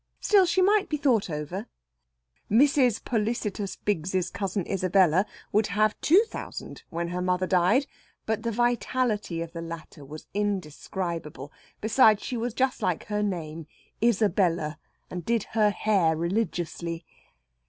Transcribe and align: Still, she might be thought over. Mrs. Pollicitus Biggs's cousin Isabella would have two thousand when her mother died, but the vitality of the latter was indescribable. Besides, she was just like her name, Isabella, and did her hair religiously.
Still, 0.19 0.47
she 0.47 0.63
might 0.63 0.89
be 0.89 0.97
thought 0.97 1.29
over. 1.29 1.67
Mrs. 2.49 3.03
Pollicitus 3.05 3.75
Biggs's 3.75 4.31
cousin 4.31 4.65
Isabella 4.67 5.27
would 5.51 5.67
have 5.67 5.95
two 6.01 6.23
thousand 6.27 6.81
when 6.89 7.09
her 7.09 7.21
mother 7.21 7.45
died, 7.45 7.85
but 8.25 8.41
the 8.41 8.51
vitality 8.51 9.43
of 9.43 9.51
the 9.53 9.61
latter 9.61 10.03
was 10.03 10.25
indescribable. 10.33 11.51
Besides, 11.81 12.23
she 12.23 12.35
was 12.35 12.55
just 12.55 12.81
like 12.81 13.03
her 13.09 13.21
name, 13.21 13.67
Isabella, 14.03 14.79
and 15.11 15.23
did 15.23 15.43
her 15.53 15.69
hair 15.69 16.17
religiously. 16.17 17.05